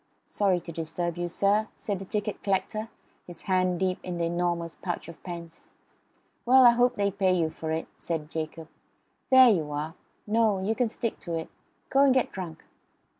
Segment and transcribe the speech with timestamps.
[0.25, 2.89] "Sorry to disturb you, sir," said the ticket collector,
[3.27, 5.69] his hand deep in the enormous pouch of pence.
[6.43, 8.67] "Well, I hope they pay you for it," said Jacob.
[9.29, 9.93] "There you are.
[10.25, 10.57] No.
[10.57, 11.51] You can stick to it.
[11.91, 12.65] Go and get drunk."